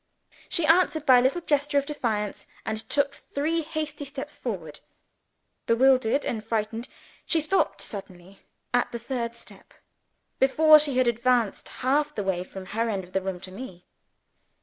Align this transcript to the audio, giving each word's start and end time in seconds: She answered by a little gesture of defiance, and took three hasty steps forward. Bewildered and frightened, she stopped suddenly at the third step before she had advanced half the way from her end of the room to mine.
She 0.49 0.65
answered 0.65 1.05
by 1.05 1.19
a 1.19 1.21
little 1.21 1.41
gesture 1.41 1.77
of 1.77 1.85
defiance, 1.85 2.47
and 2.65 2.75
took 2.89 3.13
three 3.13 3.61
hasty 3.61 4.03
steps 4.03 4.35
forward. 4.35 4.79
Bewildered 5.67 6.25
and 6.25 6.43
frightened, 6.43 6.87
she 7.27 7.39
stopped 7.39 7.81
suddenly 7.81 8.39
at 8.73 8.91
the 8.91 8.97
third 8.97 9.35
step 9.35 9.75
before 10.39 10.79
she 10.79 10.97
had 10.97 11.07
advanced 11.07 11.69
half 11.85 12.15
the 12.15 12.23
way 12.23 12.43
from 12.43 12.65
her 12.65 12.89
end 12.89 13.03
of 13.03 13.13
the 13.13 13.21
room 13.21 13.39
to 13.41 13.51
mine. 13.51 13.83